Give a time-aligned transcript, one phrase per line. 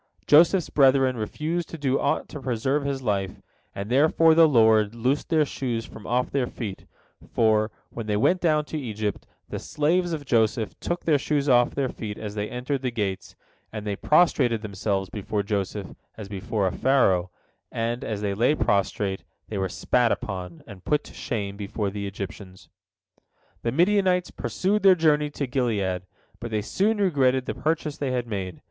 [0.25, 3.39] Joseph's brethren refused to do aught to preserve his life,
[3.75, 6.87] and therefore the Lord loosed their shoes from off their feet,
[7.31, 11.75] for, when they went down to Egypt, the slaves of Joseph took their shoes off
[11.75, 13.35] their feet as they entered the gates,
[13.71, 17.29] and they prostrated themselves before Joseph as before a Pharaoh,
[17.71, 22.07] and, as they lay prostrate, they were spat upon, and put to shame before the
[22.07, 22.69] Egyptians.
[23.61, 26.07] The Midianites pursued their journey to Gilead,
[26.39, 28.59] but they soon regretted the purchase they had made.